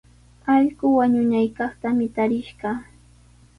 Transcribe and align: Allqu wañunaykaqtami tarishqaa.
Allqu 0.53 0.85
wañunaykaqtami 0.97 2.05
tarishqaa. 2.15 2.77